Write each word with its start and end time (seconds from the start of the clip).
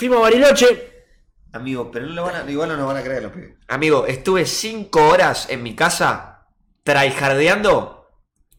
Fuimos 0.00 0.16
a 0.16 0.20
Bariloche. 0.22 1.04
Amigo, 1.52 1.90
pero 1.90 2.06
no 2.06 2.14
lo 2.14 2.22
van 2.24 2.36
a- 2.36 2.50
igual 2.50 2.70
no 2.70 2.76
nos 2.78 2.86
van 2.86 2.96
a 2.96 3.02
creer 3.02 3.22
los 3.22 3.32
pibes. 3.32 3.50
Amigo, 3.68 4.06
estuve 4.06 4.46
cinco 4.46 5.06
horas 5.08 5.46
en 5.50 5.62
mi 5.62 5.74
casa 5.76 6.46
tryhardeando 6.84 8.08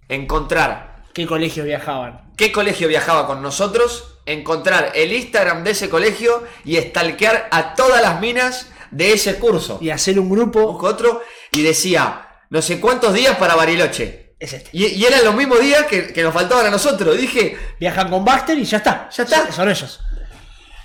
encontrar 0.07 1.01
¿Qué 1.15 1.25
colegios 1.25 1.65
viajaban? 1.65 2.31
qué 2.37 2.51
colegio 2.51 2.87
viajaba 2.87 3.25
con 3.25 3.41
nosotros, 3.41 4.19
encontrar 4.27 4.91
el 4.93 5.13
Instagram 5.13 5.63
de 5.63 5.71
ese 5.71 5.89
colegio 5.89 6.43
y 6.63 6.75
stalkear 6.77 7.47
a 7.49 7.73
todas 7.73 8.03
las 8.03 8.21
minas 8.21 8.69
de 8.91 9.13
ese 9.13 9.39
curso. 9.39 9.79
Y 9.81 9.89
hacer 9.89 10.19
un 10.19 10.29
grupo. 10.29 10.61
Busco 10.73 10.85
otro 10.85 11.23
y 11.53 11.63
decía, 11.63 12.27
no 12.51 12.61
sé 12.61 12.79
cuántos 12.79 13.15
días 13.15 13.35
para 13.37 13.55
Bariloche. 13.55 14.35
Es 14.39 14.53
este. 14.53 14.69
Y, 14.73 14.85
y 14.85 15.05
eran 15.05 15.25
los 15.25 15.33
mismos 15.33 15.59
días 15.59 15.87
que, 15.87 16.13
que 16.13 16.21
nos 16.21 16.33
faltaban 16.35 16.67
a 16.67 16.69
nosotros. 16.69 17.17
Dije, 17.17 17.57
Viajan 17.79 18.11
con 18.11 18.23
Baxter 18.23 18.59
y 18.59 18.63
ya 18.63 18.77
está. 18.77 19.09
Ya 19.09 19.23
está. 19.23 19.51
Son 19.51 19.67
ellos. 19.67 19.99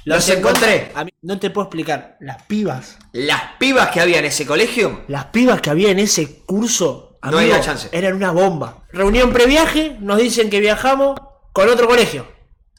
Los 0.06 0.28
encontré. 0.28 0.92
A 0.94 1.04
mí- 1.04 1.10
no 1.22 1.38
te 1.38 1.50
puedo 1.50 1.66
explicar. 1.66 2.16
Las 2.20 2.42
pibas. 2.44 2.96
las 3.12 3.42
pibas 3.58 3.88
que 3.90 4.00
había 4.00 4.18
en 4.20 4.24
ese 4.24 4.46
colegio, 4.46 5.02
Las 5.08 5.26
pibas 5.26 5.60
que 5.60 5.70
había 5.70 5.90
en 5.90 5.98
ese 5.98 6.42
curso. 6.46 7.18
No 7.22 7.38
amigo, 7.38 7.54
había 7.54 7.60
chance. 7.60 7.88
Eran 7.92 8.14
una 8.14 8.30
bomba. 8.30 8.84
Reunión 8.92 9.32
previaje. 9.32 9.96
Nos 10.00 10.18
dicen 10.18 10.48
que 10.48 10.60
viajamos 10.60 11.18
con 11.52 11.68
otro 11.68 11.86
colegio. 11.88 12.34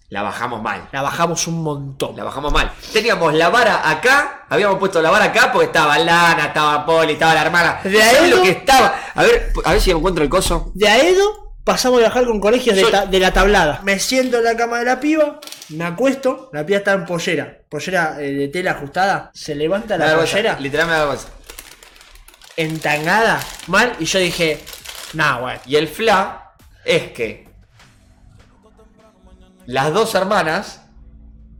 la 0.09 0.21
bajamos 0.21 0.61
mal. 0.61 0.87
La 0.93 1.01
bajamos 1.01 1.47
un 1.47 1.61
montón. 1.63 2.15
La 2.15 2.23
bajamos 2.23 2.53
mal. 2.53 2.71
Teníamos 2.93 3.33
la 3.33 3.49
vara 3.49 3.89
acá, 3.89 4.45
habíamos 4.49 4.79
puesto 4.79 5.01
la 5.01 5.09
vara 5.11 5.25
acá 5.25 5.51
porque 5.51 5.65
estaba 5.65 5.97
Lana, 5.99 6.45
estaba 6.45 6.85
Poli, 6.85 7.11
estaba 7.13 7.33
la 7.33 7.41
hermana. 7.41 7.81
De 7.83 7.99
¿Sabes 8.01 8.21
ahí 8.21 8.29
lo 8.29 8.37
no- 8.37 8.43
que 8.43 8.51
estaba? 8.51 8.95
A 9.15 9.23
ver, 9.23 9.51
a 9.65 9.71
ver 9.73 9.81
si 9.81 9.91
encuentro 9.91 10.23
el 10.23 10.29
coso. 10.29 10.71
De 10.75 10.87
Aedo 10.87 11.53
pasamos 11.65 11.97
a 11.97 12.03
viajar 12.03 12.25
con 12.25 12.39
colegios 12.39 12.77
de, 12.77 12.85
ta- 12.85 13.05
de 13.05 13.19
la 13.19 13.33
tablada. 13.33 13.81
Me 13.83 13.99
siento 13.99 14.37
en 14.37 14.45
la 14.45 14.55
cama 14.55 14.79
de 14.79 14.85
la 14.85 15.01
piba, 15.01 15.41
me 15.69 15.83
acuesto, 15.83 16.49
la 16.53 16.65
piba 16.65 16.79
está 16.79 16.93
en 16.93 17.05
pollera, 17.05 17.57
pollera 17.69 18.17
eh, 18.21 18.31
de 18.31 18.47
tela 18.47 18.71
ajustada, 18.71 19.31
se 19.33 19.55
levanta 19.55 19.97
la 19.97 20.15
pollera, 20.17 20.59
Literal 20.59 20.87
me 20.87 20.93
da 20.93 20.99
vergüenza. 20.99 21.27
entangada, 22.55 23.39
mal, 23.67 23.95
y 23.99 24.05
yo 24.05 24.19
dije, 24.19 24.59
nah, 25.13 25.39
bueno, 25.39 25.59
Y 25.65 25.75
el 25.75 25.87
fla 25.87 26.51
es 26.85 27.11
que 27.11 27.47
las 29.65 29.93
dos 29.93 30.15
hermanas 30.15 30.81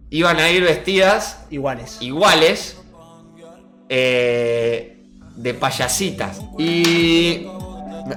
iban 0.09 0.38
a 0.38 0.50
ir 0.50 0.63
vestidas 0.63 1.39
iguales. 1.50 1.97
iguales 2.00 2.78
eh, 3.89 4.97
de 5.35 5.53
payasitas. 5.53 6.39
Y 6.58 7.47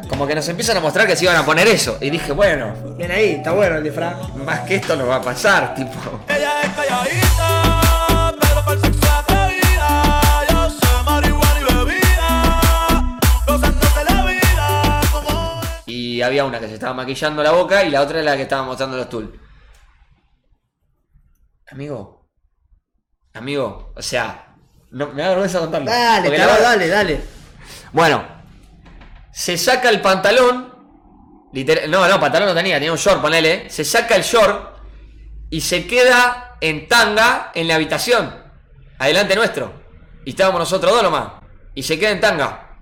como 0.08 0.26
que 0.26 0.34
nos 0.34 0.48
empiezan 0.48 0.76
a 0.76 0.80
mostrar 0.80 1.06
que 1.06 1.16
se 1.16 1.24
iban 1.24 1.36
a 1.36 1.44
poner 1.44 1.66
eso. 1.68 1.98
Y 2.00 2.10
dije, 2.10 2.32
bueno, 2.32 2.74
Ven 2.96 3.10
ahí, 3.10 3.32
está 3.32 3.52
bueno 3.52 3.76
el 3.76 3.82
disfraz. 3.82 4.34
más 4.36 4.60
que 4.60 4.76
esto 4.76 4.96
no 4.96 5.06
va 5.06 5.16
a 5.16 5.22
pasar, 5.22 5.74
tipo. 5.74 6.20
Ella 6.28 6.62
es 6.62 6.70
calladita, 6.70 8.34
pero 8.40 8.64
para 8.64 8.72
el 8.72 8.80
sexo 8.80 9.12
atrevida. 9.12 10.12
Yo 10.50 10.70
sé 10.70 10.86
marihuana 11.04 11.60
y 11.60 11.74
bebida, 11.74 13.10
gozándose 13.46 14.04
la 14.04 14.24
vida 14.24 15.00
como 15.12 15.60
es. 15.62 15.88
Y 15.88 16.22
había 16.22 16.44
una 16.44 16.60
que 16.60 16.68
se 16.68 16.74
estaba 16.74 16.94
maquillando 16.94 17.42
la 17.42 17.52
boca 17.52 17.82
y 17.84 17.90
la 17.90 18.02
otra 18.02 18.20
era 18.20 18.30
la 18.32 18.36
que 18.36 18.42
estaba 18.42 18.62
mostrando 18.64 18.96
los 18.96 19.08
tul. 19.08 19.40
Amigo. 21.70 22.28
Amigo, 23.32 23.92
o 23.94 24.02
sea, 24.02 24.54
no, 24.90 25.06
me 25.12 25.22
da 25.22 25.28
vergüenza 25.28 25.60
contarlo. 25.60 25.88
Dale, 25.88 26.28
Porque 26.28 26.38
la 26.38 26.58
dale, 26.58 26.88
dale. 26.88 27.20
Bueno, 27.92 28.39
se 29.32 29.56
saca 29.58 29.88
el 29.90 30.00
pantalón. 30.00 30.68
literal- 31.52 31.90
no, 31.90 32.06
no, 32.08 32.20
pantalón 32.20 32.48
no 32.48 32.54
tenía, 32.54 32.76
tenía 32.76 32.92
un 32.92 32.98
short, 32.98 33.20
ponele. 33.20 33.68
Se 33.70 33.84
saca 33.84 34.14
el 34.16 34.22
short 34.22 34.76
y 35.50 35.60
se 35.60 35.86
queda 35.86 36.56
en 36.60 36.86
tanga 36.88 37.50
en 37.54 37.66
la 37.68 37.74
habitación. 37.76 38.32
Adelante 38.98 39.34
nuestro. 39.34 39.72
Y 40.24 40.30
estábamos 40.30 40.60
nosotros 40.60 40.92
dos 40.92 41.02
nomás. 41.02 41.32
Y 41.74 41.82
se 41.82 41.98
queda 41.98 42.10
en 42.10 42.20
tanga. 42.20 42.76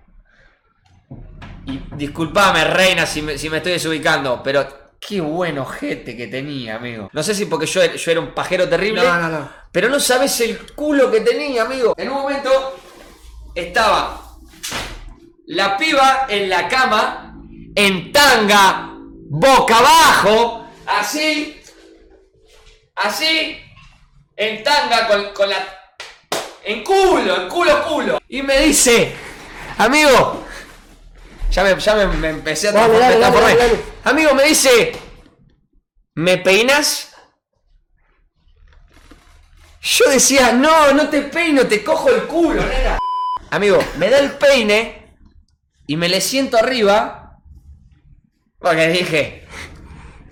Y 1.67 1.81
disculpame, 1.97 2.64
reina, 2.64 3.07
si 3.07 3.23
me, 3.23 3.37
si 3.39 3.48
me 3.51 3.58
estoy 3.58 3.73
desubicando, 3.73 4.42
pero 4.42 4.67
qué 5.01 5.20
buen 5.20 5.58
ojete 5.58 6.17
que 6.17 6.27
tenía, 6.27 6.77
amigo. 6.77 7.08
No 7.13 7.23
sé 7.23 7.35
si 7.35 7.45
porque 7.47 7.67
yo, 7.67 7.85
yo 7.85 8.11
era 8.11 8.20
un 8.20 8.35
pajero 8.35 8.69
terrible. 8.69 9.03
No, 9.03 9.19
no, 9.20 9.29
no. 9.29 9.51
Pero 9.70 9.89
no 9.89 10.01
sabes 10.01 10.41
el 10.41 10.58
culo 10.75 11.11
que 11.11 11.20
tenía, 11.20 11.63
amigo. 11.63 11.95
En 11.97 12.08
un 12.11 12.17
momento 12.23 12.77
estaba 13.55 14.27
la 15.48 15.77
piba 15.79 16.27
en 16.29 16.48
la 16.51 16.69
cama, 16.69 17.35
en 17.75 18.13
tanga, 18.13 18.91
boca 19.31 19.79
abajo, 19.79 20.67
así, 20.86 21.59
así, 22.97 23.58
en 24.37 24.63
tanga 24.63 25.07
con, 25.08 25.33
con 25.33 25.48
la... 25.48 25.57
En 26.64 26.85
culo, 26.85 27.42
en 27.42 27.48
culo, 27.48 27.85
culo. 27.87 28.20
Y 28.29 28.42
me 28.42 28.61
dice, 28.61 29.14
amigo, 29.79 30.45
ya 31.51 31.64
me, 31.64 31.81
ya 31.81 31.95
me, 31.95 32.07
me 32.08 32.29
empecé 32.29 32.69
a 32.69 32.73
transformar-. 32.73 33.58
Amigo, 34.05 34.35
me 34.35 34.45
dice, 34.45 34.92
¿me 36.14 36.37
peinas? 36.37 37.14
Yo 39.81 40.11
decía, 40.11 40.53
no, 40.53 40.92
no 40.92 41.08
te 41.08 41.23
peino, 41.23 41.67
te 41.67 41.83
cojo 41.83 42.11
el 42.11 42.25
culo, 42.25 42.63
nena. 42.67 42.98
Amigo, 43.51 43.79
me 43.97 44.11
da 44.11 44.19
el 44.19 44.33
peine 44.33 44.98
y 45.89 45.97
me 45.97 46.09
le 46.09 46.21
siento 46.21 46.57
arriba 46.59 47.41
porque 48.61 48.89
dije, 48.89 49.47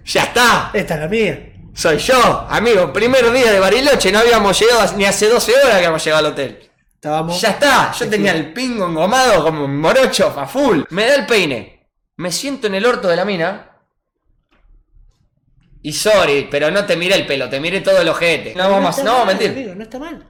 ya 0.05 0.25
está, 0.25 0.71
Esta 0.73 0.95
es 0.95 1.01
la 1.01 1.09
mía. 1.09 1.53
soy 1.75 1.99
yo, 1.99 2.47
amigo. 2.49 2.93
Primer 2.93 3.33
día 3.33 3.51
de 3.53 3.59
Bariloche, 3.59 4.13
no 4.13 4.19
habíamos 4.21 4.59
llegado 4.61 4.97
ni 4.97 5.05
hace 5.05 5.29
12 5.29 5.53
horas 5.55 5.69
que 5.71 5.77
habíamos 5.77 6.05
llegado 6.05 6.27
al 6.27 6.33
hotel. 6.33 6.71
Estábamos. 6.95 7.41
Ya 7.41 7.51
está, 7.51 7.93
yo 7.93 8.09
tenía 8.09 8.33
el 8.33 8.53
pingo 8.53 8.87
engomado 8.87 9.43
como 9.45 9.65
un 9.65 9.79
morocho 9.79 10.29
a 10.39 10.47
full. 10.47 10.83
Me 10.91 11.07
da 11.07 11.15
el 11.15 11.27
peine, 11.27 11.89
me 12.17 12.31
siento 12.31 12.67
en 12.67 12.75
el 12.75 12.85
orto 12.87 13.09
de 13.09 13.17
la 13.17 13.25
mina. 13.25 13.71
Y 15.83 15.93
sorry, 15.93 16.49
pero 16.51 16.71
no 16.71 16.85
te 16.85 16.97
miré 16.97 17.15
el 17.15 17.27
pelo, 17.27 17.49
te 17.49 17.61
miré 17.61 17.81
todo 17.81 18.01
el 18.01 18.09
ojete. 18.09 18.55
No 18.57 18.65
no 18.65 18.71
vamos 18.71 18.99
a 18.99 19.05
mal, 19.05 19.27
mentir. 19.27 19.51
amigo, 19.51 19.75
no 19.75 19.83
está 19.85 19.99
mal. 20.01 20.27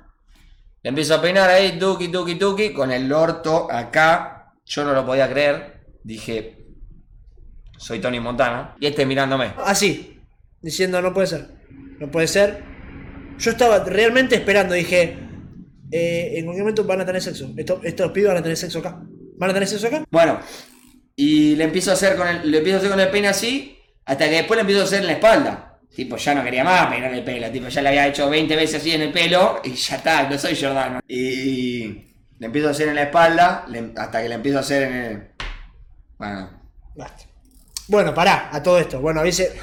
Le 0.83 0.89
empiezo 0.91 1.15
a 1.15 1.21
peinar 1.23 1.49
ahí, 1.49 1.79
tuki, 1.79 2.09
tuki, 2.09 2.35
tuki, 2.37 2.73
con 2.75 2.93
el 2.93 3.11
orto 3.11 3.67
acá. 3.73 4.36
Yo 4.67 4.85
no 4.85 4.93
lo 4.93 5.07
podía 5.07 5.31
creer. 5.31 5.81
Dije, 6.03 6.67
soy 7.79 8.01
Tony 8.01 8.21
Montana. 8.21 8.77
Y 8.81 8.87
este 8.87 9.07
mirándome. 9.07 9.53
Así, 9.65 10.21
diciendo 10.61 11.01
no 11.01 11.15
puede 11.15 11.29
ser. 11.29 11.49
No 11.99 12.11
puede 12.11 12.27
ser. 12.27 12.63
Yo 13.39 13.51
estaba 13.51 13.85
realmente 13.85 14.35
esperando, 14.35 14.75
dije, 14.75 15.19
eh, 15.91 16.33
en 16.37 16.45
cualquier 16.45 16.65
momento 16.65 16.85
van 16.85 17.01
a 17.01 17.07
tener 17.07 17.23
sexo. 17.23 17.53
Estos, 17.57 17.85
estos 17.85 18.13
pibes 18.13 18.29
van 18.29 18.39
a 18.39 18.43
tener 18.43 18.57
sexo 18.57 18.81
acá. 18.81 19.03
¿Van 19.39 19.51
a 19.51 19.53
tener 19.53 19.69
sexo 19.69 19.87
acá? 19.87 20.05
Bueno, 20.11 20.41
y 21.15 21.55
le 21.55 21.65
empiezo 21.65 21.91
a 21.91 21.95
hacer 21.95 22.17
con 22.17 22.27
el, 22.27 22.51
le 22.51 22.59
empiezo 22.59 22.77
a 22.77 22.79
hacer 22.79 22.91
con 22.91 23.01
el 23.01 23.09
peine 23.11 23.29
así, 23.29 23.79
hasta 24.05 24.25
que 24.29 24.37
después 24.37 24.57
le 24.57 24.63
empiezo 24.63 24.83
a 24.83 24.85
hacer 24.85 25.01
en 25.01 25.07
la 25.07 25.13
espalda. 25.13 25.79
Tipo, 25.95 26.17
ya 26.17 26.35
no 26.35 26.45
quería 26.45 26.65
más 26.65 26.89
peinar 26.89 27.13
el 27.15 27.25
pelo. 27.25 27.51
Tipo, 27.51 27.69
ya 27.69 27.83
le 27.83 27.89
había 27.89 28.09
hecho 28.09 28.29
20 28.29 28.57
veces 28.57 28.81
así 28.81 28.93
en 28.93 29.03
el 29.03 29.13
pelo 29.13 29.61
y 29.65 29.73
ya 29.73 29.97
está, 29.97 30.29
no 30.29 30.39
soy 30.39 30.55
Jordano. 30.55 31.01
Y 31.09 32.16
le 32.39 32.47
empiezo 32.47 32.69
a 32.69 32.71
hacer 32.73 32.89
en 32.89 32.95
la 32.97 33.03
espalda, 33.05 33.65
le- 33.69 33.93
hasta 33.97 34.23
que 34.23 34.29
le 34.29 34.35
empiezo 34.35 34.59
a 34.59 34.61
hacer 34.61 34.83
en 34.83 34.93
el. 34.95 35.29
Bueno. 36.19 36.51
Basta. 36.95 37.25
Bueno, 37.89 38.13
pará, 38.15 38.49
a 38.53 38.63
todo 38.63 38.79
esto. 38.79 39.01
Bueno, 39.01 39.23
dice, 39.23 39.59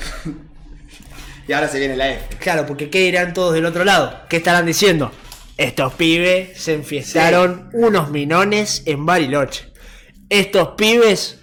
Y 1.47 1.51
ahora 1.51 1.67
se 1.67 1.77
viene 1.79 1.97
la 1.97 2.09
F. 2.09 2.37
claro, 2.37 2.65
porque 2.65 2.89
¿qué 2.89 2.99
dirán 3.01 3.33
todos 3.33 3.53
del 3.53 3.65
otro 3.65 3.83
lado? 3.83 4.21
¿Qué 4.29 4.37
estarán 4.37 4.65
diciendo? 4.65 5.11
Estos 5.57 5.93
pibes 5.93 6.57
se 6.61 6.73
enfiestaron 6.73 7.69
unos 7.73 8.09
minones 8.11 8.83
en 8.85 9.05
Bariloche. 9.05 9.71
Estos 10.29 10.69
pibes 10.77 11.39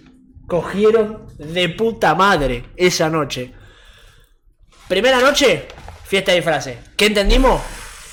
cogieron 0.47 1.27
de 1.39 1.69
puta 1.69 2.15
madre 2.15 2.65
esa 2.77 3.09
noche. 3.11 3.53
Primera 4.89 5.21
noche, 5.21 5.69
fiesta 6.05 6.33
de 6.33 6.39
disfraces. 6.39 6.79
¿Qué 6.97 7.07
entendimos? 7.07 7.61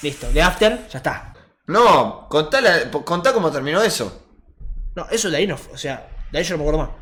Listo, 0.03 0.31
de 0.31 0.41
after, 0.41 0.87
ya 0.89 0.97
está. 0.97 1.33
No, 1.67 2.27
contá, 2.29 2.61
la- 2.61 2.89
contá 2.91 3.33
cómo 3.33 3.51
terminó 3.51 3.81
eso. 3.81 4.23
No, 4.95 5.07
eso 5.11 5.29
de 5.29 5.37
ahí 5.37 5.47
no, 5.47 5.57
fue, 5.57 5.73
o 5.73 5.77
sea, 5.77 6.07
de 6.31 6.39
ahí 6.39 6.43
yo 6.43 6.57
no 6.57 6.63
me 6.63 6.69
acuerdo 6.69 6.87
más. 6.87 6.97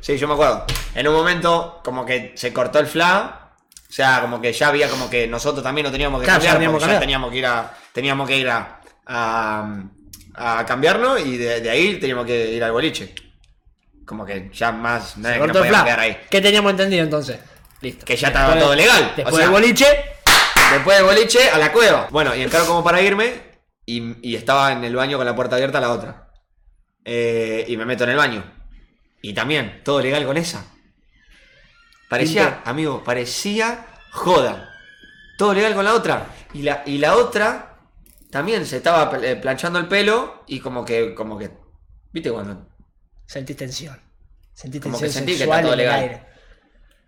Sí, 0.00 0.16
yo 0.18 0.26
me 0.28 0.34
acuerdo. 0.34 0.64
En 0.94 1.08
un 1.08 1.14
momento, 1.14 1.80
como 1.84 2.04
que 2.04 2.32
se 2.36 2.52
cortó 2.52 2.78
el 2.78 2.86
fla. 2.86 3.38
O 3.88 3.92
sea, 3.94 4.20
como 4.22 4.40
que 4.40 4.52
ya 4.52 4.68
había 4.68 4.88
como 4.88 5.08
que 5.10 5.26
nosotros 5.28 5.62
también 5.62 5.84
no 5.86 5.92
teníamos 5.92 6.20
que 6.20 6.24
Claro, 6.24 6.38
cambiar. 6.40 6.54
teníamos 6.56 6.82
ya 6.82 6.98
teníamos 7.00 7.30
que 7.30 7.36
ir 7.38 7.46
a. 7.46 7.74
Teníamos 7.92 8.28
que 8.28 8.36
ir 8.38 8.48
a. 8.48 8.80
a, 9.06 9.82
a 10.34 10.66
cambiarnos 10.66 11.20
y 11.20 11.36
de, 11.36 11.60
de 11.60 11.70
ahí 11.70 11.98
teníamos 12.00 12.24
que 12.26 12.52
ir 12.52 12.64
al 12.64 12.72
boliche. 12.72 13.14
Como 14.06 14.24
que 14.26 14.50
ya 14.52 14.72
más. 14.72 15.16
No, 15.18 15.28
Se 15.28 15.34
que 15.34 15.40
cortó 15.40 15.62
el 15.62 15.68
fla. 15.68 15.82
ahí. 16.00 16.18
¿Qué 16.30 16.40
teníamos 16.40 16.70
entendido 16.70 17.04
entonces? 17.04 17.38
Listo. 17.80 18.04
Que 18.06 18.16
ya 18.16 18.28
estaba 18.28 18.58
todo 18.58 18.74
legal. 18.74 19.12
Después 19.16 19.34
O 19.34 19.36
sea, 19.36 19.46
del 19.46 19.52
boliche, 19.52 19.86
Después 20.72 20.96
del 20.96 21.06
boliche, 21.06 21.50
a 21.50 21.58
la 21.58 21.70
cueva. 21.72 22.08
Bueno, 22.10 22.34
y 22.34 22.42
entraron 22.42 22.66
como 22.66 22.82
para 22.82 23.00
irme. 23.02 23.51
Y, 23.84 24.28
y 24.28 24.36
estaba 24.36 24.72
en 24.72 24.84
el 24.84 24.94
baño 24.94 25.16
con 25.16 25.26
la 25.26 25.34
puerta 25.34 25.56
abierta 25.56 25.80
la 25.80 25.90
otra. 25.92 26.30
Eh, 27.04 27.64
y 27.68 27.76
me 27.76 27.84
meto 27.84 28.04
en 28.04 28.10
el 28.10 28.16
baño. 28.16 28.44
Y 29.20 29.32
también, 29.34 29.82
todo 29.84 30.00
legal 30.00 30.24
con 30.24 30.36
esa. 30.36 30.64
Parecía, 32.08 32.56
Pinta. 32.56 32.70
amigo, 32.70 33.02
parecía 33.04 33.86
joda. 34.12 34.68
Todo 35.38 35.54
legal 35.54 35.74
con 35.74 35.84
la 35.84 35.94
otra. 35.94 36.26
Y 36.52 36.62
la, 36.62 36.82
y 36.86 36.98
la 36.98 37.16
otra 37.16 37.78
también 38.30 38.66
se 38.66 38.76
estaba 38.78 39.10
eh, 39.22 39.36
planchando 39.36 39.78
el 39.78 39.88
pelo 39.88 40.44
y 40.46 40.60
como 40.60 40.84
que, 40.84 41.14
como 41.14 41.38
que, 41.38 41.50
viste 42.12 42.30
cuando, 42.30 42.66
Sentí 43.26 43.54
tensión. 43.54 43.98
Sentí 44.52 44.78
Como 44.78 44.98
tensión 44.98 45.08
que 45.08 45.32
sentí 45.32 45.38
que 45.38 45.44
está 45.44 45.62
todo 45.62 45.74
legal. 45.76 46.26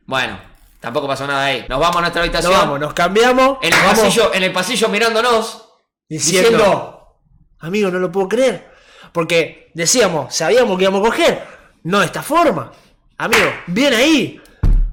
bueno, 0.06 0.40
tampoco 0.80 1.06
pasó 1.06 1.26
nada 1.26 1.44
ahí. 1.44 1.66
Nos 1.68 1.78
vamos 1.78 1.96
a 1.96 2.00
nuestra 2.00 2.22
Nos 2.24 2.28
habitación. 2.34 2.52
vamos, 2.52 2.80
nos 2.80 2.94
cambiamos. 2.94 3.58
En 3.60 3.72
el 3.74 3.80
vamos 3.80 3.98
pasillo, 4.00 4.32
en 4.34 4.42
el 4.42 4.52
pasillo 4.52 4.88
mirándonos, 4.88 5.68
diciendo, 6.08 6.48
diciendo, 6.48 7.16
amigo, 7.60 7.90
no 7.90 7.98
lo 7.98 8.10
puedo 8.10 8.28
creer. 8.28 8.72
Porque 9.12 9.70
decíamos, 9.74 10.34
sabíamos 10.34 10.76
que 10.76 10.84
íbamos 10.84 11.00
a 11.00 11.10
coger. 11.10 11.42
No 11.84 12.00
de 12.00 12.06
esta 12.06 12.22
forma. 12.22 12.72
Amigo, 13.18 13.50
bien 13.66 13.94
ahí. 13.94 14.40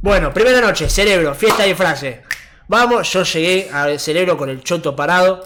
Bueno, 0.01 0.33
primera 0.33 0.61
noche, 0.61 0.89
cerebro, 0.89 1.33
fiesta 1.33 1.63
de 1.63 1.75
frase. 1.75 2.23
Vamos, 2.67 3.11
yo 3.11 3.23
llegué 3.23 3.69
al 3.71 3.99
cerebro 3.99 4.37
con 4.37 4.49
el 4.49 4.63
choto 4.63 4.95
parado. 4.95 5.45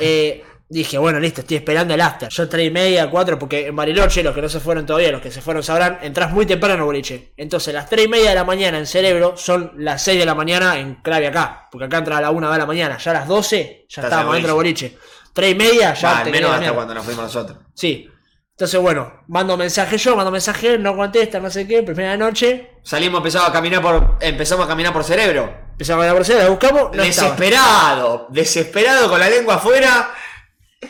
Eh, 0.00 0.44
dije, 0.68 0.98
bueno, 0.98 1.20
listo, 1.20 1.42
estoy 1.42 1.58
esperando 1.58 1.94
el 1.94 2.00
after. 2.00 2.28
Yo 2.28 2.48
tres 2.48 2.66
y 2.66 2.70
media, 2.70 3.08
cuatro, 3.10 3.38
porque 3.38 3.66
en 3.66 3.76
Bariloche, 3.76 4.22
los 4.22 4.34
que 4.34 4.42
no 4.42 4.48
se 4.48 4.60
fueron 4.60 4.84
todavía, 4.84 5.12
los 5.12 5.20
que 5.20 5.30
se 5.30 5.40
fueron 5.40 5.62
sabrán, 5.62 5.98
entras 6.02 6.32
muy 6.32 6.46
temprano, 6.46 6.84
boliche. 6.84 7.32
Entonces, 7.36 7.72
las 7.72 7.88
tres 7.88 8.06
y 8.06 8.08
media 8.08 8.30
de 8.30 8.34
la 8.34 8.44
mañana 8.44 8.78
en 8.78 8.86
cerebro 8.86 9.36
son 9.36 9.72
las 9.76 10.02
6 10.02 10.18
de 10.18 10.26
la 10.26 10.34
mañana 10.34 10.78
en 10.78 10.96
clave 10.96 11.28
acá. 11.28 11.68
Porque 11.70 11.86
acá 11.86 11.98
entra 11.98 12.18
a 12.18 12.20
la 12.20 12.30
una 12.30 12.50
de 12.50 12.58
la 12.58 12.66
mañana. 12.66 12.98
Ya 12.98 13.10
a 13.12 13.14
las 13.14 13.28
12 13.28 13.86
ya 13.88 14.02
estábamos 14.02 14.34
en 14.34 14.42
dentro 14.42 14.48
del 14.48 14.56
boliche. 14.56 14.98
Tres 15.32 15.52
y 15.52 15.54
media 15.54 15.94
ya 15.94 16.12
Va, 16.12 16.18
al 16.20 16.30
menos 16.30 16.50
hasta 16.50 16.72
cuando 16.72 16.94
nos 16.94 17.04
fuimos 17.04 17.24
nosotros. 17.24 17.58
Sí. 17.74 18.10
Entonces, 18.56 18.80
bueno, 18.80 19.12
mando 19.28 19.54
mensaje 19.58 19.98
yo, 19.98 20.16
mando 20.16 20.30
mensaje 20.30 20.74
él, 20.74 20.82
no 20.82 20.96
contesta, 20.96 21.38
no 21.38 21.50
sé 21.50 21.68
qué. 21.68 21.82
Primera 21.82 22.16
noche, 22.16 22.70
salimos, 22.82 23.18
empezamos 23.18 23.50
a 23.50 23.52
caminar 23.52 23.82
por, 23.82 24.16
empezamos 24.18 24.64
a 24.64 24.68
caminar 24.68 24.94
por 24.94 25.04
cerebro. 25.04 25.54
empezamos 25.72 26.04
a 26.04 26.08
la 26.08 26.14
proceder, 26.14 26.44
la 26.44 26.48
buscamos, 26.48 26.96
no 26.96 27.02
estaba. 27.02 27.32
desesperado, 27.32 28.26
desesperado 28.30 29.10
con 29.10 29.20
la 29.20 29.28
lengua 29.28 29.56
afuera, 29.56 30.10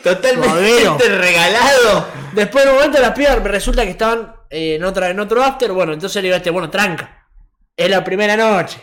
totalmente 0.03 1.09
regalado. 1.09 2.07
Después 2.33 2.65
de 2.65 2.71
un 2.71 2.77
momento 2.77 2.99
las 2.99 3.11
pibas 3.11 3.41
me 3.41 3.49
resulta 3.49 3.83
que 3.83 3.91
estaban 3.91 4.33
eh, 4.49 4.75
en 4.75 4.83
otra, 4.83 5.09
en 5.09 5.19
otro 5.19 5.43
after. 5.43 5.71
Bueno, 5.71 5.93
entonces 5.93 6.15
le 6.21 6.27
digo 6.27 6.33
a 6.35 6.37
este, 6.37 6.49
bueno, 6.49 6.69
tranca. 6.69 7.27
Es 7.75 7.89
la 7.89 8.03
primera 8.03 8.35
noche. 8.35 8.79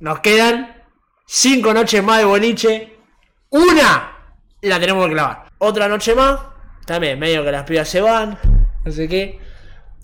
Nos 0.00 0.20
quedan 0.20 0.82
cinco 1.26 1.72
noches 1.74 2.02
más 2.02 2.18
de 2.18 2.24
boliche. 2.24 2.96
Una 3.50 4.16
la 4.62 4.80
tenemos 4.80 5.06
que 5.06 5.12
clavar. 5.12 5.44
Otra 5.58 5.88
noche 5.88 6.14
más. 6.14 6.38
También, 6.86 7.18
medio 7.18 7.44
que 7.44 7.52
las 7.52 7.64
pibas 7.64 7.88
se 7.88 8.00
van. 8.00 8.38
No 8.84 8.92
sé 8.92 9.08
qué. 9.08 9.38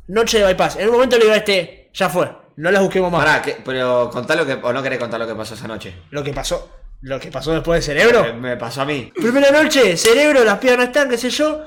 Noche 0.08 0.38
de 0.38 0.46
bypass. 0.46 0.76
En 0.76 0.86
un 0.88 0.94
momento 0.94 1.16
le 1.16 1.22
digo 1.22 1.34
a 1.34 1.38
este, 1.38 1.90
ya 1.94 2.08
fue. 2.08 2.30
No 2.56 2.70
las 2.70 2.82
busquemos 2.82 3.10
más. 3.10 3.24
Pará, 3.24 3.42
que- 3.42 3.58
pero 3.64 4.08
contá 4.10 4.34
lo 4.34 4.46
que, 4.46 4.54
o 4.54 4.72
no 4.72 4.82
querés 4.82 4.98
contar 4.98 5.18
lo 5.20 5.26
que 5.26 5.34
pasó 5.34 5.54
esa 5.54 5.66
noche. 5.68 5.94
Lo 6.10 6.22
que 6.22 6.32
pasó. 6.32 6.70
Lo 7.02 7.20
que 7.20 7.30
pasó 7.30 7.52
después 7.52 7.86
de 7.86 7.94
cerebro. 7.94 8.34
Me, 8.34 8.56
pasó 8.56 8.82
a 8.82 8.84
mí. 8.84 9.12
Primera 9.14 9.50
noche, 9.50 9.96
cerebro, 9.96 10.42
las 10.44 10.58
pibas 10.58 10.76
no 10.78 10.82
están, 10.84 11.08
qué 11.08 11.18
sé 11.18 11.30
yo. 11.30 11.62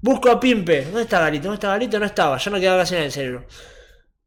Busco 0.00 0.30
a 0.30 0.40
Pimpe. 0.40 0.84
¿Dónde 0.86 1.02
está 1.02 1.20
Galito? 1.20 1.44
¿Dónde 1.44 1.56
está 1.56 1.68
Galito? 1.68 1.98
No 1.98 2.06
estaba. 2.06 2.36
Ya 2.38 2.50
no 2.50 2.58
quedaba 2.58 2.78
casi 2.80 2.92
nada 2.94 3.02
en 3.02 3.06
el 3.06 3.12
cerebro. 3.12 3.46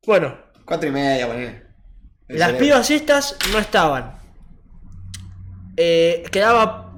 Bueno, 0.06 0.38
Cuatro 0.66 0.88
y 0.90 0.92
media, 0.92 1.28
poné. 1.28 1.64
El 2.28 2.40
las 2.40 2.48
cerebro. 2.48 2.66
pibas 2.66 2.90
estas 2.92 3.38
no 3.52 3.60
estaban. 3.60 4.16
Eh, 5.78 6.24
quedaba. 6.32 6.94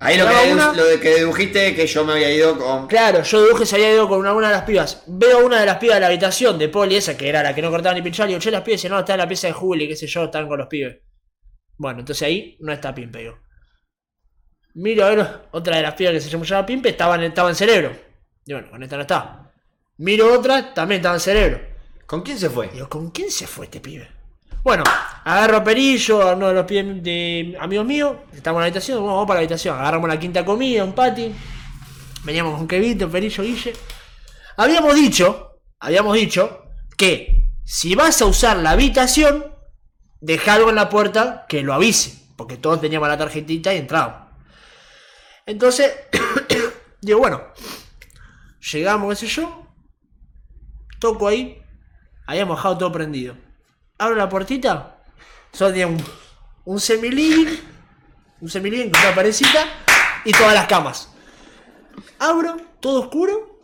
Ahí 0.00 0.18
lo 0.18 0.26
quedaba 0.26 0.42
que, 0.44 0.52
una- 0.52 0.72
lo 0.72 0.84
de 0.86 1.00
que 1.00 1.08
dedujiste 1.14 1.74
que 1.74 1.86
yo 1.86 2.04
me 2.04 2.14
había 2.14 2.30
ido 2.30 2.58
con. 2.58 2.86
Claro, 2.86 3.22
yo 3.22 3.42
deduje 3.42 3.60
que 3.60 3.66
se 3.66 3.76
había 3.76 3.92
ido 3.92 4.08
con 4.08 4.18
una, 4.20 4.32
una 4.32 4.48
de 4.48 4.54
las 4.54 4.64
pibas. 4.64 5.02
Veo 5.06 5.38
a 5.40 5.44
una 5.44 5.60
de 5.60 5.66
las 5.66 5.76
pibas 5.78 5.96
de 5.96 6.00
la 6.00 6.06
habitación 6.08 6.58
de 6.58 6.68
Poli, 6.68 6.96
esa 6.96 7.16
que 7.16 7.28
era 7.28 7.42
la 7.42 7.54
que 7.54 7.62
no 7.62 7.70
cortaba 7.70 7.94
ni 7.94 8.02
pinchaba. 8.02 8.26
Y 8.28 8.32
digo, 8.32 8.40
che, 8.40 8.50
las 8.50 8.62
pibas, 8.62 8.80
dice, 8.80 8.88
no, 8.88 8.98
está 8.98 9.12
en 9.14 9.18
la 9.20 9.28
pieza 9.28 9.46
de 9.48 9.52
Juli, 9.52 9.88
qué 9.88 9.96
sé 9.96 10.06
yo, 10.06 10.24
están 10.24 10.48
con 10.48 10.58
los 10.58 10.66
pibes. 10.68 10.98
Bueno, 11.76 12.00
entonces 12.00 12.26
ahí 12.26 12.56
no 12.60 12.72
está 12.72 12.94
Pimpe, 12.94 13.18
digo. 13.18 13.38
Miro 14.74 15.04
a 15.04 15.10
ver 15.10 15.48
otra 15.52 15.76
de 15.76 15.82
las 15.82 15.94
pibas 15.94 16.14
que 16.14 16.20
se 16.20 16.30
llamaba 16.30 16.66
Pimpe, 16.66 16.88
estaba 16.88 17.14
en, 17.16 17.22
estaba 17.22 17.48
en 17.48 17.54
cerebro. 17.54 17.96
Y 18.44 18.52
bueno, 18.52 18.70
con 18.70 18.82
esta 18.82 18.96
no 18.96 19.02
está. 19.02 19.52
Miro 19.98 20.32
otra, 20.32 20.74
también 20.74 21.00
estaba 21.00 21.14
en 21.14 21.20
cerebro. 21.20 21.60
¿Con 22.06 22.22
quién 22.22 22.38
se 22.38 22.50
fue? 22.50 22.68
Digo, 22.68 22.88
¿con 22.88 23.10
quién 23.10 23.30
se 23.30 23.46
fue 23.46 23.66
este 23.66 23.80
pibe? 23.80 24.08
Bueno, 24.62 24.82
agarro 25.24 25.58
a 25.58 25.64
Perillo, 25.64 26.22
a 26.22 26.34
uno 26.34 26.48
de 26.48 26.54
los 26.54 26.64
pibes 26.64 27.02
de 27.02 27.56
amigos 27.60 27.84
míos, 27.84 28.16
estamos 28.32 28.58
en 28.58 28.60
la 28.60 28.66
habitación, 28.66 28.98
bueno, 28.98 29.12
vamos 29.12 29.28
para 29.28 29.40
la 29.40 29.42
habitación, 29.42 29.78
agarramos 29.78 30.08
la 30.08 30.18
quinta 30.18 30.42
comida, 30.42 30.82
un 30.84 30.94
pati, 30.94 31.34
veníamos 32.24 32.56
con 32.56 32.66
Kevito, 32.66 33.10
Perillo, 33.10 33.42
Guille. 33.42 33.74
Habíamos 34.56 34.94
dicho, 34.94 35.60
habíamos 35.78 36.14
dicho 36.16 36.64
que 36.96 37.50
si 37.62 37.94
vas 37.94 38.22
a 38.22 38.26
usar 38.26 38.56
la 38.56 38.70
habitación, 38.70 39.53
deja 40.24 40.54
algo 40.54 40.70
en 40.70 40.76
la 40.76 40.88
puerta 40.88 41.44
que 41.48 41.62
lo 41.62 41.74
avise, 41.74 42.18
porque 42.36 42.56
todos 42.56 42.80
teníamos 42.80 43.08
la 43.08 43.18
tarjetita 43.18 43.74
y 43.74 43.76
entrábamos. 43.76 44.30
Entonces, 45.44 45.92
digo, 47.02 47.18
bueno, 47.18 47.42
llegamos, 48.72 49.10
qué 49.10 49.26
sé 49.26 49.34
yo, 49.34 49.68
toco 50.98 51.28
ahí, 51.28 51.62
habíamos 52.26 52.56
dejado 52.56 52.78
todo 52.78 52.92
prendido. 52.92 53.36
Abro 53.98 54.16
la 54.16 54.30
puertita, 54.30 55.04
solo 55.52 55.70
tenía 55.72 55.88
un, 55.88 56.02
un 56.64 56.80
semiliving, 56.80 57.60
un 58.40 58.48
semiliving 58.48 58.90
con 58.90 59.02
una 59.02 59.14
parecita 59.14 59.66
y 60.24 60.32
todas 60.32 60.54
las 60.54 60.66
camas. 60.66 61.10
Abro, 62.18 62.56
todo 62.80 63.02
oscuro 63.02 63.60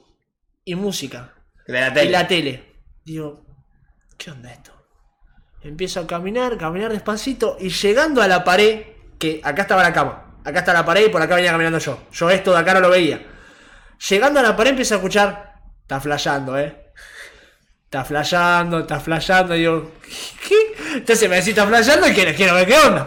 y 0.63 0.75
música. 0.75 1.33
De 1.67 1.81
la 1.81 2.05
Y 2.05 2.09
la 2.11 2.29
tele. 2.29 2.83
Digo, 3.03 3.47
¿qué 4.19 4.31
onda 4.31 4.53
esto? 4.53 4.80
Empiezo 5.63 6.01
a 6.01 6.07
caminar, 6.07 6.57
caminar 6.57 6.91
despacito 6.91 7.57
y 7.61 7.69
llegando 7.69 8.23
a 8.23 8.29
la 8.29 8.45
pared, 8.45 8.83
que 9.19 9.41
acá 9.45 9.63
estaba 9.63 9.83
la 9.83 9.93
cama, 9.93 10.37
acá 10.43 10.61
está 10.61 10.73
la 10.73 10.87
pared 10.87 11.07
y 11.07 11.09
por 11.11 11.21
acá 11.21 11.35
venía 11.35 11.51
caminando 11.51 11.79
yo. 11.79 11.99
Yo 12.13 12.31
esto 12.31 12.53
de 12.53 12.59
acá 12.59 12.75
no 12.75 12.81
lo 12.81 12.89
veía. 12.89 13.27
Llegando 14.09 14.41
a 14.41 14.43
la 14.43 14.57
pared 14.57 14.71
empiezo 14.71 14.95
a 14.95 14.97
escuchar, 14.97 15.55
está 15.83 16.01
flasheando, 16.01 16.59
eh. 16.59 16.93
Está 17.85 18.05
flasheando, 18.05 18.79
está 18.79 19.01
flasheando, 19.01 19.55
y 19.55 19.59
digo, 19.59 19.93
¿qué? 20.49 20.57
Entonces 20.95 21.29
me 21.29 21.37
decís, 21.37 21.51
está 21.51 21.67
flasheando 21.67 22.09
y 22.09 22.15
quiero, 22.15 22.35
quiero 22.35 22.55
ver 22.55 22.67
qué 22.67 22.79
onda. 22.79 23.07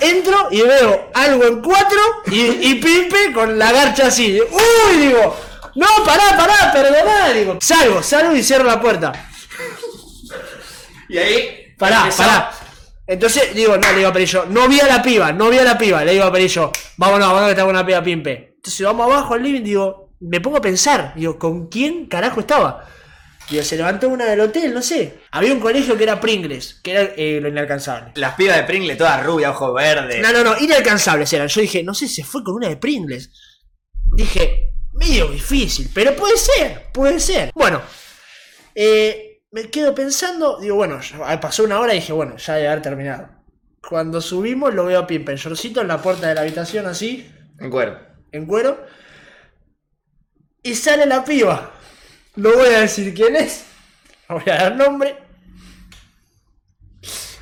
Entro 0.00 0.48
y 0.50 0.62
veo 0.62 1.10
algo 1.14 1.44
en 1.44 1.60
cuatro 1.60 1.98
y, 2.26 2.40
y 2.40 2.74
Pimpe 2.76 3.32
con 3.32 3.58
la 3.58 3.70
garcha 3.70 4.06
así. 4.06 4.40
¡Uy! 4.40 4.96
Digo, 4.96 5.36
no, 5.74 5.86
pará, 6.04 6.36
pará, 6.36 6.72
perdoná. 6.72 7.28
Digo, 7.32 7.58
salgo, 7.60 8.02
salgo 8.02 8.34
y 8.34 8.42
cierro 8.42 8.64
la 8.64 8.80
puerta. 8.80 9.12
Y 11.08 11.18
ahí. 11.18 11.57
Pará, 11.78 12.00
empezó- 12.04 12.18
pará. 12.22 12.50
Entonces 13.06 13.54
digo, 13.54 13.76
no, 13.78 13.90
le 13.90 13.96
digo 13.98 14.08
a 14.08 14.12
Perillo, 14.12 14.44
no 14.50 14.68
vi 14.68 14.80
a 14.80 14.86
la 14.86 15.02
piba, 15.02 15.32
no 15.32 15.48
vi 15.48 15.58
a 15.58 15.64
la 15.64 15.78
piba. 15.78 16.04
Le 16.04 16.12
digo 16.12 16.24
a 16.24 16.32
Perillo, 16.32 16.70
vámonos, 16.98 17.26
vámonos 17.28 17.46
que 17.46 17.52
está 17.52 17.62
con 17.62 17.70
una 17.74 17.86
piba 17.86 18.02
Pimpe. 18.02 18.52
Entonces 18.56 18.84
vamos 18.84 19.06
abajo 19.10 19.34
al 19.34 19.42
living, 19.42 19.62
digo, 19.62 20.12
me 20.20 20.40
pongo 20.40 20.58
a 20.58 20.60
pensar, 20.60 21.14
digo, 21.16 21.38
¿con 21.38 21.68
quién 21.68 22.06
carajo 22.06 22.40
estaba? 22.40 22.84
Digo, 23.48 23.62
se 23.62 23.78
levantó 23.78 24.10
una 24.10 24.26
del 24.26 24.40
hotel, 24.40 24.74
no 24.74 24.82
sé. 24.82 25.20
Había 25.30 25.54
un 25.54 25.60
colegio 25.60 25.96
que 25.96 26.02
era 26.02 26.20
Pringles, 26.20 26.80
que 26.82 26.90
era 26.90 27.02
eh, 27.16 27.38
lo 27.40 27.48
inalcanzable. 27.48 28.12
Las 28.16 28.34
pibas 28.34 28.56
de 28.58 28.64
Pringle, 28.64 28.94
todas 28.96 29.24
rubias, 29.24 29.52
ojos 29.52 29.72
verdes. 29.74 30.20
No, 30.20 30.30
no, 30.32 30.44
no, 30.44 30.58
inalcanzables 30.58 31.32
eran. 31.32 31.48
Yo 31.48 31.62
dije, 31.62 31.82
no 31.82 31.94
sé, 31.94 32.08
se 32.08 32.24
fue 32.24 32.44
con 32.44 32.56
una 32.56 32.68
de 32.68 32.76
Pringles. 32.76 33.30
Dije, 34.16 34.72
medio 34.92 35.28
difícil, 35.28 35.88
pero 35.94 36.14
puede 36.14 36.36
ser, 36.36 36.88
puede 36.92 37.18
ser. 37.20 37.50
Bueno, 37.54 37.80
eh, 38.74 39.27
me 39.50 39.70
quedo 39.70 39.94
pensando, 39.94 40.58
digo, 40.60 40.76
bueno, 40.76 41.00
pasó 41.40 41.64
una 41.64 41.80
hora 41.80 41.94
y 41.94 42.00
dije, 42.00 42.12
bueno, 42.12 42.36
ya 42.36 42.54
debe 42.54 42.68
haber 42.68 42.82
terminado. 42.82 43.28
Cuando 43.80 44.20
subimos 44.20 44.74
lo 44.74 44.84
veo 44.84 45.00
a 45.00 45.06
Pimpe 45.06 45.32
en 45.32 45.38
shortcito 45.38 45.80
en 45.80 45.88
la 45.88 46.02
puerta 46.02 46.28
de 46.28 46.34
la 46.34 46.42
habitación 46.42 46.86
así, 46.86 47.30
En 47.58 47.70
cuero. 47.70 47.98
en 48.32 48.44
cuero. 48.46 48.84
Y 50.62 50.74
sale 50.74 51.06
la 51.06 51.24
piba. 51.24 51.70
No 52.36 52.52
voy 52.52 52.68
a 52.68 52.80
decir 52.80 53.14
quién 53.14 53.36
es. 53.36 53.64
No 54.28 54.34
voy 54.38 54.52
a 54.52 54.56
dar 54.56 54.76
nombre. 54.76 55.16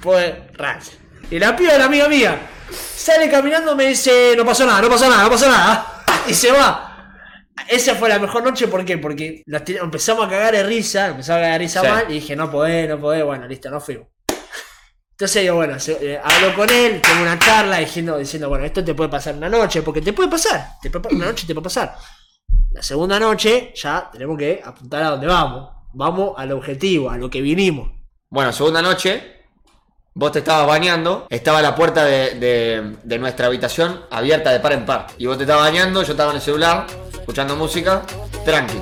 Pues, 0.00 0.34
rayos. 0.54 0.92
Y 1.30 1.38
la 1.38 1.56
piba 1.56 1.72
es 1.72 1.78
la 1.78 1.86
amiga 1.86 2.08
mía. 2.08 2.38
Sale 2.70 3.28
caminando, 3.28 3.75
me 3.75 3.86
dice, 3.86 4.34
no 4.36 4.44
pasó 4.44 4.64
nada, 4.66 4.80
no 4.82 4.88
pasó 4.88 5.08
nada, 5.10 5.25
no 5.25 5.30
pasó 5.30 5.48
nada. 5.48 6.04
Y 6.28 6.34
se 6.34 6.52
va. 6.52 6.85
Esa 7.68 7.94
fue 7.96 8.08
la 8.08 8.18
mejor 8.18 8.44
noche, 8.44 8.68
¿por 8.68 8.85
qué? 8.85 8.99
Porque 8.99 9.42
nos 9.46 9.62
empezamos 9.68 10.26
a 10.26 10.30
cagar 10.30 10.54
de 10.54 10.62
risa, 10.62 11.08
empezamos 11.08 11.38
a 11.38 11.42
cagar 11.42 11.52
de 11.54 11.58
risa 11.66 11.80
Sí. 11.80 11.87
mal, 11.88 12.04
y 12.08 12.14
dije, 12.14 12.37
no 12.37 12.50
podés, 12.50 12.88
no 12.88 13.00
podés, 13.00 13.25
bueno, 13.25 13.46
listo, 13.49 13.70
no 13.70 13.80
fuimos. 13.80 14.06
Entonces 15.12 15.42
digo, 15.42 15.56
bueno, 15.56 15.78
se- 15.80 16.14
eh, 16.14 16.20
hablo 16.23 16.54
con 16.54 16.68
él, 16.70 17.00
tengo 17.00 17.23
una 17.23 17.38
charla 17.38 17.78
diciendo, 17.78 18.18
diciendo, 18.18 18.49
bueno, 18.49 18.64
esto 18.66 18.85
te 18.85 18.94
puede 18.94 19.08
pasar 19.11 19.35
una 19.35 19.49
noche, 19.49 19.82
porque 19.82 20.02
te 20.02 20.12
puede 20.12 20.28
pasar, 20.28 20.73
te 20.82 20.90
puede 20.90 21.14
una 21.14 21.26
noche 21.26 21.46
te 21.46 21.54
puede 21.54 21.64
pasar. 21.64 21.96
La 22.73 22.82
segunda 22.82 23.18
noche 23.18 23.73
ya 23.75 24.11
tenemos 24.12 24.37
que 24.38 24.61
apuntar 24.62 25.02
a 25.02 25.11
dónde 25.11 25.26
vamos. 25.26 25.70
Vamos 25.94 26.35
al 26.37 26.52
objetivo, 26.52 27.08
a 27.11 27.16
lo 27.16 27.30
que 27.30 27.40
vinimos. 27.40 27.90
Bueno, 28.28 28.52
segunda 28.52 28.82
noche. 28.82 29.32
Vos 30.18 30.32
te 30.32 30.38
estabas 30.38 30.66
bañando, 30.66 31.26
estaba 31.28 31.61
la 31.61 31.75
puerta 31.75 32.04
de, 32.04 32.35
de- 32.40 32.96
de 33.02 33.18
nuestra 33.18 33.46
habitación 33.49 34.02
abierta 34.11 34.50
de 34.50 34.61
par 34.61 34.73
en 34.73 34.87
par. 34.87 35.06
Y 35.18 35.26
vos 35.26 35.37
te 35.37 35.44
estabas 35.44 35.64
bañando, 35.70 36.02
yo 36.02 36.12
estaba 36.12 36.30
en 36.30 36.37
el 36.37 36.42
celular, 36.42 36.87
escuchando 37.26 37.56
música, 37.56 38.02
tranqui. 38.45 38.80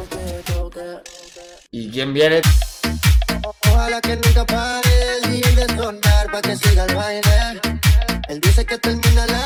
¿Y 1.71 1.91
quién 1.91 2.13
viene? 2.13 2.43
Ojalá 3.43 4.03
que 4.03 4.17
nunca 4.17 4.45
pare 4.45 5.17
el 5.17 5.31
DJ 5.33 5.57
de 5.57 5.67
sonar 5.75 6.31
pa' 6.31 6.43
que 6.43 6.55
siga 6.55 6.85
el 6.85 6.95
baile. 6.95 7.61
Él 8.29 8.43
dice 8.43 8.67
que 8.67 8.77
termina 8.77 9.25
a 9.25 9.44